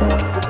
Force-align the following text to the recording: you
you 0.00 0.49